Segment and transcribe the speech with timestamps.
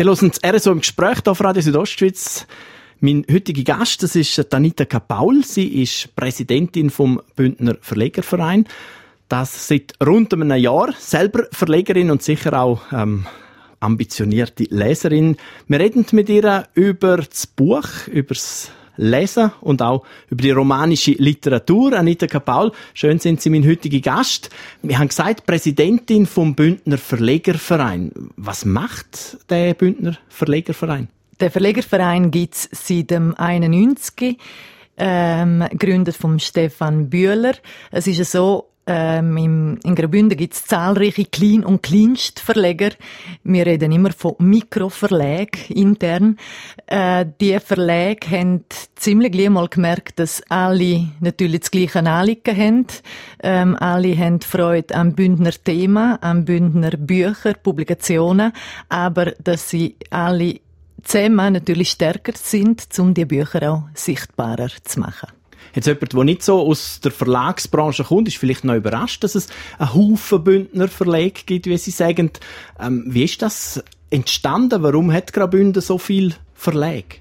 [0.00, 2.46] Wir hören das RSO im Gespräch hier auf Radio Südostschweiz.
[3.00, 5.42] Mein heutiger Gast, das ist Anita Kapaul.
[5.42, 8.68] Sie ist Präsidentin vom Bündner Verlegerverein.
[9.28, 10.94] Das seit rund einem Jahr.
[10.96, 13.26] Selber Verlegerin und sicher auch ähm,
[13.80, 15.36] ambitionierte Leserin.
[15.66, 21.12] Wir reden mit ihr über das Buch, über das Lesen und auch über die romanische
[21.12, 21.94] Literatur.
[21.94, 24.50] Anita Kapaul, schön sind Sie mein heutiger Gast.
[24.82, 28.12] Wir haben gesagt, Präsidentin vom Bündner Verlegerverein.
[28.36, 31.08] Was macht der Bündner Verlegerverein?
[31.40, 34.36] Der Verlegerverein gibt es seit dem 91
[34.96, 37.54] ähm, gegründet vom Stefan Bühler.
[37.92, 42.92] Es ist so, ähm, im, in Graubünden gibt es zahlreiche Klein- und Kleinstverleger.
[43.44, 46.38] Wir reden immer von Mikroverlägen intern.
[46.86, 48.64] Äh, die Verlage haben
[48.96, 52.86] ziemlich gleich mal gemerkt, dass alle natürlich das gleiche Anliegen haben.
[53.42, 58.52] Ähm, alle haben Freude am Bündner Thema, am Bündner Bücher, Publikationen,
[58.88, 60.60] aber dass sie alle
[61.02, 65.28] zusammen natürlich stärker sind, um die Bücher auch sichtbarer zu machen.
[65.74, 69.48] Jetzt jemand, der nicht so aus der Verlagsbranche kommt, ist vielleicht noch überrascht, dass es
[69.78, 72.30] einen Haufen Bündner Verlage gibt, wie Sie sagen.
[72.80, 74.82] Ähm, wie ist das entstanden?
[74.82, 77.16] Warum hat Graubünden so viel Verlage?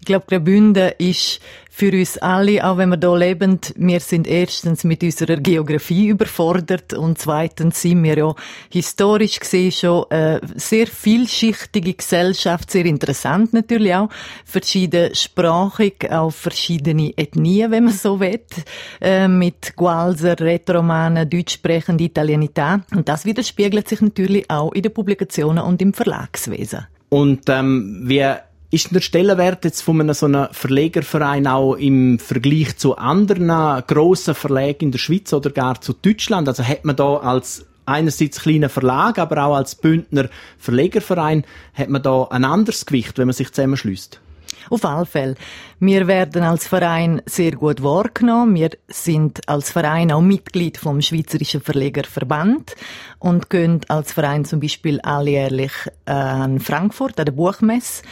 [0.00, 1.40] Ich glaube, Graubünden ist
[1.76, 6.92] für uns alle, auch wenn wir hier leben, wir sind erstens mit unserer Geografie überfordert
[6.92, 8.34] und zweitens sind wir ja
[8.70, 14.08] historisch gesehen schon eine sehr vielschichtige Gesellschaft, sehr interessant natürlich auch,
[14.44, 18.38] verschiedensprachig, auch verschiedene Ethnien, wenn man so will,
[19.00, 25.64] äh, mit Gualser, Rätoromanen, deutschsprechende Italianität und das widerspiegelt sich natürlich auch in den Publikationen
[25.64, 26.86] und im Verlagswesen.
[27.08, 28.24] Und ähm, wie
[28.74, 33.46] ist der Stellenwert jetzt von einem so einem Verlegerverein auch im Vergleich zu anderen
[33.86, 36.48] grossen Verlagen in der Schweiz oder gar zu Deutschland?
[36.48, 42.02] Also hat man da als einerseits kleiner Verlag, aber auch als Bündner Verlegerverein hat man
[42.02, 44.20] da ein anderes Gewicht, wenn man sich zusammenschließt?
[44.70, 45.36] Auf alle Fälle.
[45.78, 48.56] Wir werden als Verein sehr gut wahrgenommen.
[48.56, 52.74] Wir sind als Verein auch Mitglied vom Schweizerischen Verlegerverband
[53.20, 55.72] und gehen als Verein zum Beispiel alljährlich
[56.06, 58.02] äh, an Frankfurt an der Buchmesse.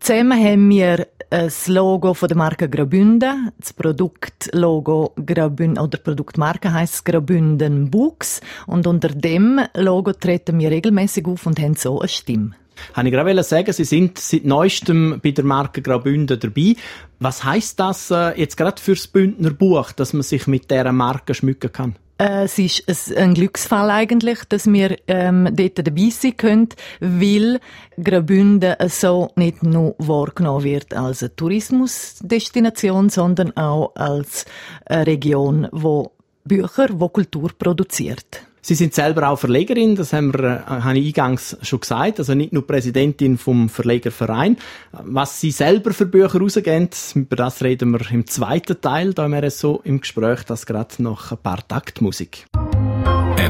[0.00, 3.50] Zusammen haben wir das Logo von der Marke Graubünden.
[3.58, 8.40] Das Produktlogo Graubünden, oder Produktmarke heisst Graubünden Books.
[8.66, 12.54] Und unter dem Logo treten wir regelmäßig auf und haben so eine Stimme.
[12.94, 16.74] Habe ich gerade sagen, Sie sind seit neuestem bei der Marke Graubünden dabei.
[17.20, 21.34] Was heißt das äh, jetzt gerade fürs Bündner Buch, dass man sich mit dieser Marke
[21.34, 21.96] schmücken kann?
[22.18, 26.68] Äh, es ist ein Glücksfall eigentlich, dass wir ähm, dort dabei sein können,
[27.00, 27.60] weil
[28.02, 34.46] Graubünden so nicht nur wahrgenommen wird als Tourismusdestination, sondern auch als
[34.86, 36.12] eine Region, wo
[36.44, 38.47] Bücher, wo Kultur produziert.
[38.60, 42.34] Sie sind selber auch Verlegerin, das haben wir, äh, habe ich eingangs schon gesagt, also
[42.34, 44.56] nicht nur Präsidentin vom Verlegerverein.
[44.92, 49.32] Was Sie selber für Bücher rausgeben, über das reden wir im zweiten Teil, da haben
[49.32, 52.46] wir so im Gespräch, das gerade noch ein paar Taktmusik.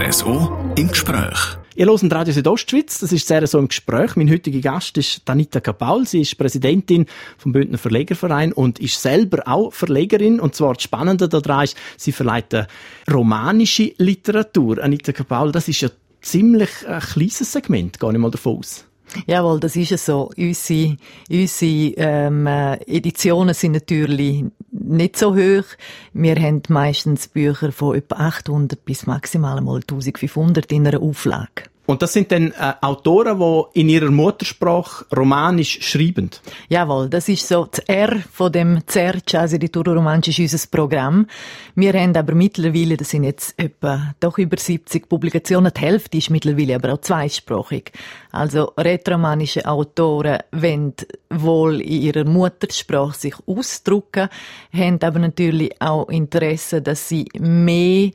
[0.01, 1.59] RSO im Gespräch.
[1.75, 4.15] Ihr hört Radio Südostschweiz, das ist sehr so im Gespräch.
[4.15, 6.07] Mein heutiger Gast ist Danita Kapaul.
[6.07, 10.39] Sie ist Präsidentin vom Bündner Verlegerverein und ist selber auch Verlegerin.
[10.39, 12.55] Und zwar das Spannende daran ist, sie verleiht
[13.11, 14.81] romanische Literatur.
[14.81, 15.89] Anita Kapaul, das ist ja
[16.21, 18.88] ziemlich ein kleines Segment, gar nicht mal davon aus.
[19.27, 20.31] Jawohl, das ist es so.
[20.37, 20.97] Unsere,
[21.31, 25.65] unsere ähm, äh, Editionen sind natürlich nicht so hoch.
[26.13, 31.65] Wir haben meistens Bücher von etwa 800 bis maximal mal 1500 in einer Auflage.
[31.89, 36.29] Und das sind dann äh, Autoren, die in ihrer Muttersprache romanisch schreiben?
[36.69, 41.27] Jawohl, das ist so das R von dem CERC, also die Romanisch ist unser Programm.
[41.77, 46.29] Wir haben aber mittlerweile, das sind jetzt etwa doch über 70 Publikationen, die Hälfte ist
[46.29, 47.93] mittlerweile aber auch zweisprachig.
[48.33, 50.93] Also rätoromanische Autoren wollen
[51.31, 54.29] wohl in ihrer Muttersprache sich ausdrücken,
[54.75, 58.11] haben aber natürlich auch Interesse, dass sie mehr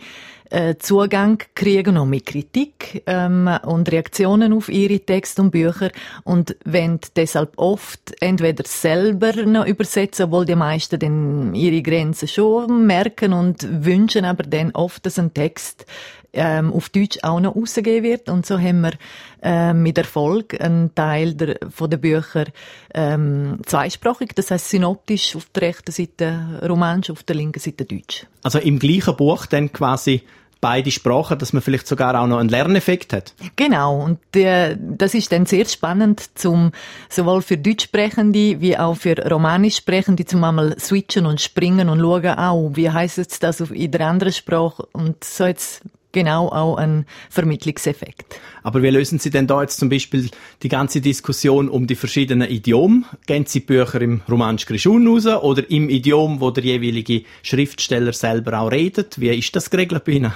[0.53, 5.89] äh, Zugang kriegen, auch mit Kritik ähm, und Reaktionen auf ihre Texte und Bücher
[6.23, 12.85] und wenn deshalb oft entweder selber noch übersetzen, obwohl die meisten dann ihre Grenzen schon
[12.85, 15.87] merken und wünschen aber dann oft, dass ein Text
[16.33, 18.29] ähm, auf Deutsch auch noch rausgegeben wird.
[18.29, 18.93] Und so haben wir
[19.41, 22.45] ähm, mit Erfolg einen Teil der, von den Büchern
[22.93, 28.25] ähm, zweisprachig, das heißt synoptisch auf der rechten Seite Romanisch, auf der linken Seite Deutsch.
[28.43, 30.23] Also im gleichen Buch dann quasi
[30.63, 33.33] beide Sprachen, dass man vielleicht sogar auch noch einen Lerneffekt hat.
[33.57, 36.71] Genau, und äh, das ist dann sehr spannend, zum
[37.09, 42.71] sowohl für Deutschsprechende wie auch für Romanischsprechende zum einmal switchen und springen und schauen, auch,
[42.75, 45.81] wie heißt es das in der anderen Sprache und so jetzt
[46.13, 48.39] genau auch ein Vermittlungseffekt.
[48.61, 50.29] Aber wie lösen Sie denn da jetzt zum Beispiel
[50.61, 53.03] die ganze Diskussion um die verschiedenen Idiome?
[53.25, 58.59] Gehen Sie Bücher im Romansch Grischun raus oder im Idiom, wo der jeweilige Schriftsteller selber
[58.59, 59.19] auch redet?
[59.19, 60.33] Wie ist das geregelt bei Ihnen?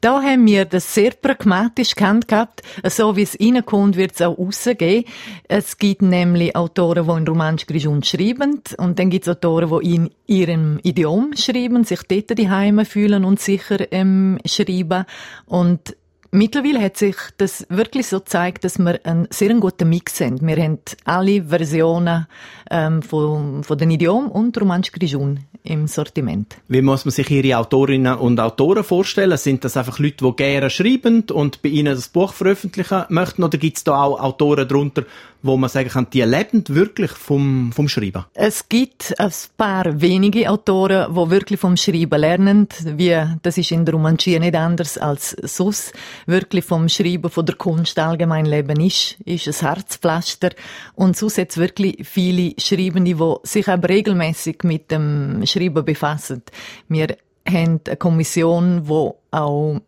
[0.00, 2.62] Da haben wir das sehr pragmatisch gehabt.
[2.84, 5.04] So wie es reinkommt, wird es auch rausgehen.
[5.46, 8.62] Es gibt nämlich Autoren, die in Romansch Grischun schreiben.
[8.78, 13.26] Und dann gibt es Autoren, die in ihrem Idiom schreiben, sich dort die Heime fühlen
[13.26, 15.04] und sicher ähm, schreiben.
[15.44, 15.94] Und
[16.32, 20.46] Mittlerweile hat sich das wirklich so gezeigt, dass wir einen sehr guten Mix haben.
[20.46, 22.28] Wir haben alle Versionen
[22.70, 26.56] ähm, von, von den Idiomen und Romansch Grischun im Sortiment.
[26.68, 29.36] Wie muss man sich Ihre Autorinnen und Autoren vorstellen?
[29.38, 33.42] Sind das einfach Leute, die gerne schreiben und bei Ihnen das Buch veröffentlichen möchten?
[33.42, 35.04] Oder gibt es da auch Autoren darunter,
[35.42, 38.24] wo man sagen kann, die leben wirklich vom, vom Schreiben?
[38.34, 42.68] Es gibt ein paar wenige Autoren, die wirklich vom Schreiben lernen.
[42.84, 45.92] Wie, das ist in der Romanchie nicht anders als sonst.
[46.26, 50.50] Wirklich vom Schreiben, von der Kunst allgemein leben ist, ist ein Herzpflaster.
[50.94, 56.42] Und sonst hat wirklich viele Schreibende, die sich aber regelmäßig mit dem Schreiben befassen.
[56.88, 57.16] Wir
[57.48, 59.80] haben eine Kommission, die auch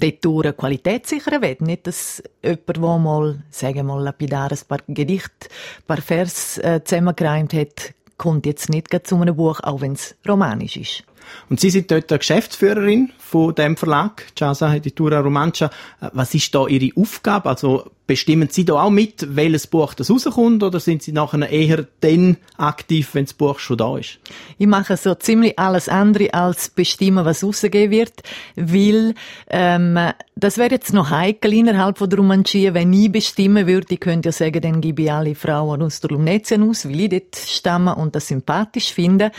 [0.00, 1.56] dort Qualität sichern will.
[1.60, 6.58] Nicht, dass jemand, der mal, sagen wir mal, lapidar ein paar Gedichte, ein paar Vers
[6.58, 11.04] äh, zusammengereimt hat, kommt jetzt nicht zu einem Buch, auch wenn es romanisch ist.
[11.48, 15.70] Und Sie sind dort Geschäftsführerin von dem Verlag, Casa Editura Romancia.
[16.00, 17.48] Äh, was ist da Ihre Aufgabe?
[17.48, 21.86] Also bestimmen Sie da auch mit, welches Buch das rauskommt, oder sind Sie nachher eher
[22.00, 24.18] dann aktiv, wenn das Buch schon da ist?
[24.58, 28.24] Ich mache so ziemlich alles andere als bestimmen, was rausgehen wird,
[28.56, 29.14] weil
[29.48, 29.96] ähm,
[30.34, 33.94] das wäre jetzt noch heikel innerhalb von der Romanchie, wenn ich bestimmen würde.
[33.94, 37.10] Ich könnte ja sagen, dann gebe ich alle Frauen aus der Lumnetien aus, weil ich
[37.10, 39.30] dort stamme und das sympathisch finde.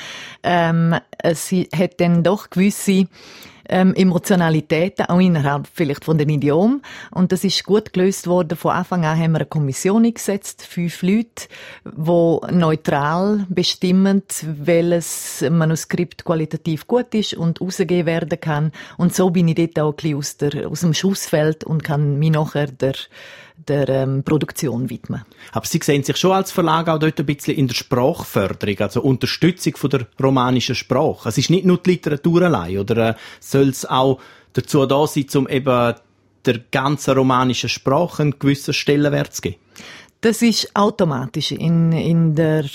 [0.44, 0.95] Ähm,
[1.33, 3.07] sie hat dann doch gewisse
[3.71, 6.83] ähm, Emotionalitäten, auch innerhalb vielleicht von den Idiomen.
[7.09, 8.57] Und das ist gut gelöst worden.
[8.57, 11.47] Von Anfang an haben wir eine Kommission eingesetzt, fünf Leute,
[11.85, 18.71] die neutral bestimmen, welches Manuskript qualitativ gut ist und rausgegeben werden kann.
[18.97, 22.19] Und so bin ich dort auch ein bisschen aus, der, aus dem Schussfeld und kann
[22.19, 22.94] mich nachher der
[23.68, 25.23] der ähm, Produktion widmen.
[25.51, 29.01] Aber Sie sehen sich schon als Verlag auch dort ein bisschen in der Sprachförderung, also
[29.01, 31.29] Unterstützung von der romanischen Sprache.
[31.29, 33.13] Es ist nicht nur die Literatur allein, oder äh,
[33.62, 34.19] soll es auch
[34.54, 35.96] dazu da sein, um eben
[36.46, 39.58] der ganzen romanischen Sprache einen gewissen Stellenwert zu geben?
[40.22, 42.66] Das ist automatisch in, in der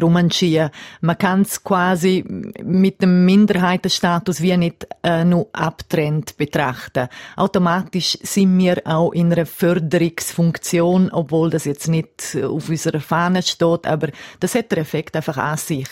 [0.00, 0.70] Romanchia.
[1.02, 2.24] Man kann es quasi
[2.62, 7.08] mit dem Minderheitenstatus wie nicht äh, nur abtrennt betrachten.
[7.36, 13.86] Automatisch sind wir auch in einer Förderungsfunktion, obwohl das jetzt nicht auf unserer Fahne steht,
[13.86, 14.08] aber
[14.40, 15.88] das hat der Effekt einfach an sich,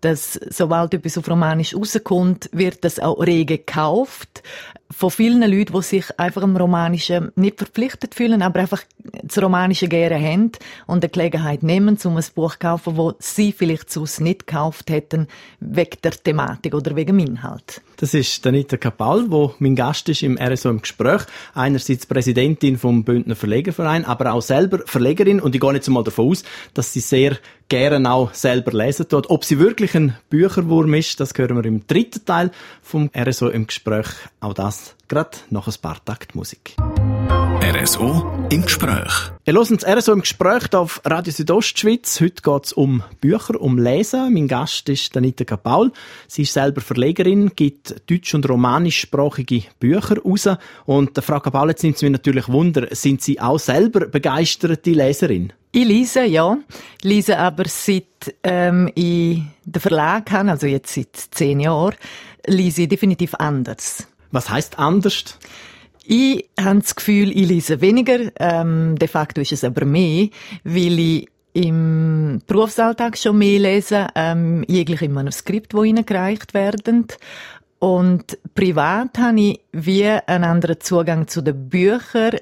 [0.00, 4.42] dass sobald etwas auf Romanisch rauskommt, wird das auch rege gekauft
[4.90, 8.82] von vielen Leuten, die sich einfach im Romanischen nicht verpflichtet fühlen, aber einfach
[9.22, 10.52] das Romanische gerne haben
[10.86, 14.90] und eine Gelegenheit nehmen, um ein Buch zu kaufen, das sie vielleicht sonst nicht gekauft
[14.90, 15.28] hätten,
[15.60, 17.82] wegen der Thematik oder wegen dem Inhalt.
[18.00, 21.22] Das ist Danita Kapal, wo mein Gast ist im RSO im Gespräch.
[21.52, 26.30] Einerseits Präsidentin vom Bündner Verlegerverein, aber auch selber Verlegerin und ich gehe jetzt mal davon
[26.30, 29.28] aus, dass sie sehr gerne auch selber lesen tut.
[29.30, 32.52] Ob sie wirklich ein Bücherwurm ist, das hören wir im dritten Teil
[32.82, 34.06] vom RSO im Gespräch.
[34.38, 36.76] Auch das gerade nach ein paar Takt Musik.
[37.30, 39.30] RSO im Gespräch.
[39.44, 42.20] Ihr hört das RSO im Gespräch auf Radio Südostschweiz.
[42.20, 44.32] Heute geht es um Bücher, um Lesen.
[44.32, 45.92] Mein Gast ist Danita Kapaul.
[46.26, 50.48] Sie ist selber Verlegerin, gibt deutsch- und romanischsprachige Bücher raus.
[50.86, 55.52] Und Frau Kapaul, jetzt nimmt es mich natürlich Wunder, sind Sie auch selber begeisterte Leserin?
[55.72, 56.58] Ich lese, ja.
[56.98, 61.94] Ich lese aber seit ähm, ich den Verlag habe, also jetzt seit zehn Jahren,
[62.46, 64.06] lese ich definitiv anders.
[64.30, 65.38] Was heißt anders?
[66.10, 68.32] Ich habe das Gefühl, ich lese weniger.
[68.40, 70.28] Ähm, de facto ist es aber mehr,
[70.64, 77.08] weil ich im Berufsalltag schon mehr lese, ähm, jegliche Manuskripte, die reingereicht werden.
[77.78, 82.38] Und privat habe ich wie einen anderen Zugang zu den Büchern.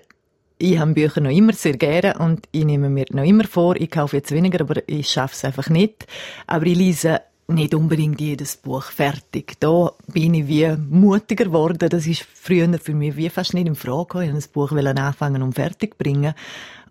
[0.58, 3.90] Ich habe Bücher noch immer sehr gerne und ich nehme mir noch immer vor, ich
[3.90, 6.06] kaufe jetzt weniger, aber ich schaffe es einfach nicht.
[6.46, 9.54] Aber ich lese nicht unbedingt jedes Buch fertig.
[9.60, 11.78] Da bin ich wie mutiger geworden.
[11.78, 14.24] Das ist früher für mich wie fast nicht in Frage.
[14.24, 16.34] Ich wollte ein Buch anfangen und fertig bringen.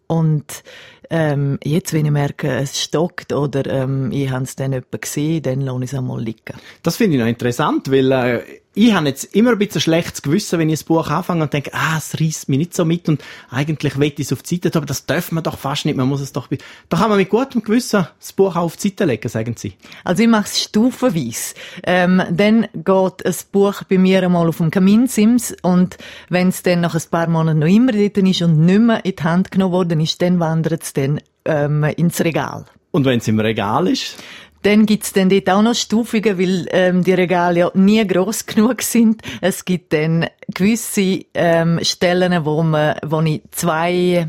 [0.08, 0.64] Und
[1.10, 5.44] Ähm, jetzt, wenn ich merke, es stockt oder ähm, ich habe es dann jemand gesehen,
[5.44, 6.56] dann lasse ich es einmal liegen.
[6.84, 8.42] Das finde ich noch interessant, weil äh,
[8.78, 11.72] ich habe jetzt immer ein bisschen schlechtes Gewissen, wenn ich ein Buch anfange und denke,
[11.74, 14.70] ah, es reißt mich nicht so mit und eigentlich will ich es auf die Seite
[14.70, 16.50] tun, aber das darf man doch fast nicht, man muss es doch...
[16.90, 19.74] Da kann man mit gutem Gewissen das Buch auch auf die Seite legen, sagen Sie.
[20.04, 21.56] Also ich mache es stufenweise.
[21.84, 25.98] Ähm, dann geht ein Buch bei mir einmal auf dem Kaminsims und
[26.28, 29.16] wenn es dann nach ein paar Monaten noch immer dort ist und nicht mehr in
[29.16, 32.66] die Hand genommen worden ist, dann wandert es dann ähm, ins Regal.
[32.92, 34.18] Und wenn es im Regal ist?
[34.62, 38.82] Dann gibt's dann dort auch noch Stufungen, weil ähm, die Regale ja nie gross genug
[38.82, 39.22] sind.
[39.42, 44.28] Es gibt dann gewisse ähm, Stellen, wo, man, wo ich zwei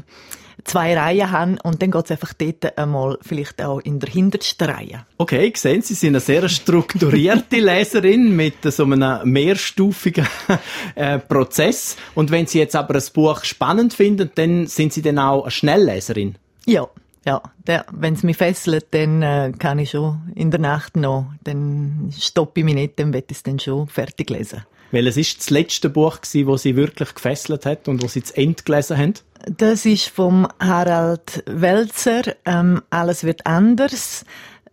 [0.66, 5.06] zwei Reihen habe und dann geht's einfach dort einmal vielleicht auch in der hintersten Reihe.
[5.16, 10.26] Okay, sehen Sie, Sie sind eine sehr strukturierte Leserin mit so einem mehrstufigen
[10.94, 11.96] äh, Prozess.
[12.14, 15.50] Und wenn Sie jetzt aber ein Buch spannend finden, dann sind Sie dann auch eine
[15.50, 16.36] Schnellleserin?
[16.66, 16.88] Ja.
[17.24, 17.42] Ja,
[17.90, 22.60] wenn es mich fesselt, dann äh, kann ich schon in der Nacht noch, dann stoppe
[22.60, 24.62] ich mich nicht, dann werde ich es dann schon fertig lesen.
[24.92, 28.22] Weil es ist das letzte Buch gewesen, das Sie wirklich gefesselt hat und wo Sie
[28.22, 29.14] zu Ende gelesen haben?
[29.58, 34.24] Das ist vom Harald Welzer, ähm, «Alles wird anders»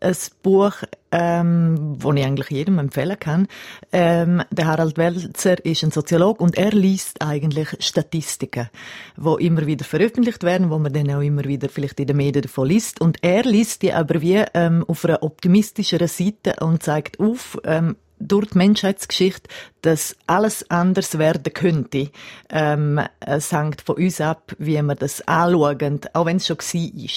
[0.04, 0.74] ein Buch,
[1.13, 3.48] ähm, das ich eigentlich jedem empfehlen kann.
[3.91, 8.70] Ähm, der Harald Welzer ist ein Soziologe und er liest eigentlich Statistiken,
[9.15, 12.41] wo immer wieder veröffentlicht werden, wo man dann auch immer wieder vielleicht in den Medien
[12.41, 13.00] davon liest.
[13.00, 17.96] Und er liest die aber wie ähm, auf einer optimistischeren Seite und zeigt auf, ähm,
[18.27, 19.50] durch die Menschheitsgeschichte,
[19.82, 22.10] dass alles anders werden könnte.
[22.50, 27.10] Ähm, es hängt von uns ab, wie wir das anschauen, auch wenn es schon war.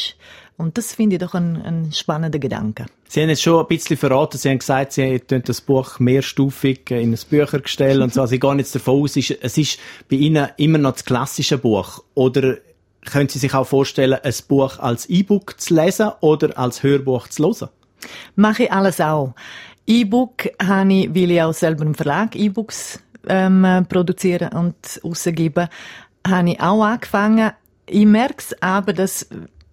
[0.59, 2.87] Und das finde ich doch ein, ein spannender Gedanke.
[3.09, 6.91] Sie haben jetzt schon ein bisschen verraten, Sie haben gesagt, Sie haben das Buch mehrstufig
[6.91, 8.23] in ein Büchergestell und so.
[8.23, 12.03] Also ich gehe jetzt davon aus, es ist bei Ihnen immer noch das klassische Buch.
[12.15, 12.57] Oder
[13.05, 17.45] können Sie sich auch vorstellen, ein Buch als E-Book zu lesen oder als Hörbuch zu
[17.45, 17.69] hören?
[18.35, 19.35] Mache ich alles auch.
[19.87, 25.69] E-Book habe ich, weil ich auch selber im Verlag E-Books ähm, produzieren und rausgeben,
[26.27, 27.53] habe ich auch angefangen.
[27.89, 29.29] Ich merke es aber, dass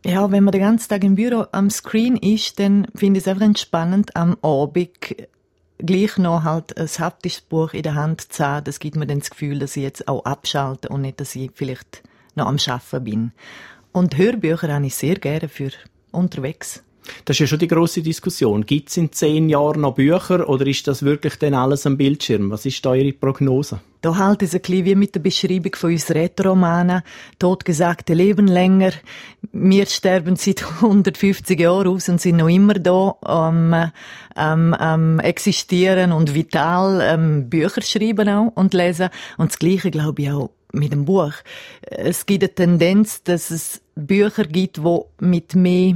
[0.05, 3.27] ja, wenn man den ganzen Tag im Büro am Screen ist, dann finde ich es
[3.27, 4.89] einfach entspannend, am Abend
[5.79, 8.63] gleich noch halt ein haptisches Buch in der Hand zu haben.
[8.65, 11.51] Das gibt mir dann das Gefühl, dass ich jetzt auch abschalte und nicht, dass ich
[11.53, 12.03] vielleicht
[12.36, 13.31] noch am Schaffen bin.
[13.91, 15.72] Und Hörbücher habe ich sehr gerne für
[16.12, 16.83] unterwegs.
[17.25, 18.65] Das ist ja schon die große Diskussion.
[18.65, 22.51] Gibt es in zehn Jahren noch Bücher oder ist das wirklich dann alles am Bildschirm?
[22.51, 23.79] Was ist da Ihre Prognose?
[24.01, 27.03] Da halt es ein bisschen wie mit der Beschreibung von unseren Rätoromanen.
[27.39, 28.91] Totgesagte leben länger.
[29.53, 33.91] Wir sterben seit 150 Jahren aus und sind noch immer da am,
[34.36, 39.10] ähm, ähm, existieren und vital ähm, Bücher schreiben auch und lesen.
[39.38, 41.33] Und das Gleiche glaube ich auch mit dem Buch.
[41.81, 45.95] Es gibt eine Tendenz, dass es Bücher gibt, wo mit mehr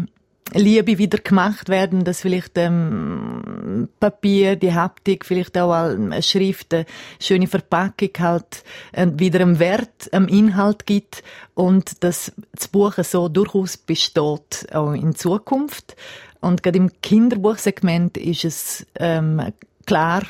[0.53, 6.85] Liebe wieder gemacht werden, dass vielleicht ähm, Papier, die Haptik, vielleicht auch eine Schrift, eine
[7.19, 8.63] schöne Verpackung halt
[8.93, 11.23] äh, wieder einen Wert am Inhalt gibt
[11.53, 15.95] und dass das Buch so durchaus besteht auch in Zukunft.
[16.39, 19.41] Und gerade im Kinderbuchsegment ist es ähm,
[19.85, 20.23] klar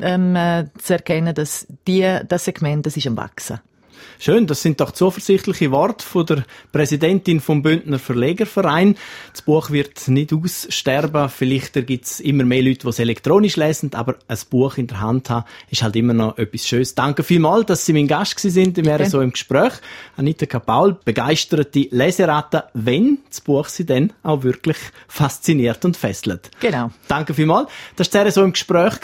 [0.00, 3.60] ähm, äh, zu erkennen, dass die, das Segment das ist am Wachsen.
[4.18, 8.96] Schön, das sind doch zuversichtliche Worte von der Präsidentin vom Bündner Verlegerverein.
[9.32, 11.28] Das Buch wird nicht aussterben.
[11.28, 15.00] Vielleicht gibt es immer mehr Leute, die es elektronisch lesen, aber ein Buch in der
[15.00, 16.94] Hand haben, ist halt immer noch etwas Schönes.
[16.94, 18.76] Danke vielmals, dass Sie mein Gast sind.
[18.76, 19.72] Wir wären so im Gespräch.
[20.16, 26.50] Anita Kapaul, begeisterte Leseratte, wenn das Buch Sie dann auch wirklich fasziniert und fesselt.
[26.60, 26.90] Genau.
[27.08, 27.68] Danke vielmals.
[27.96, 28.94] Das war so im Gespräch.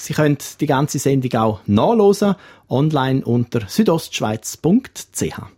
[0.00, 2.36] Sie können die ganze Sendung auch nachlesen
[2.68, 5.57] online unter südostschweiz.ch.